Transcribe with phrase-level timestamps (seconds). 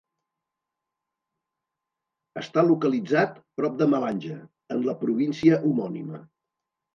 [2.43, 4.39] Està localitzat prop de Malanje,
[4.77, 6.25] en la província homònima.